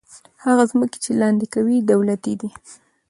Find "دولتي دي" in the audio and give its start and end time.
1.91-2.49